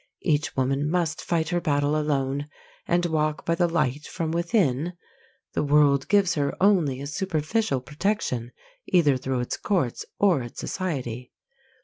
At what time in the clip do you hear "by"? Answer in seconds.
3.45-3.53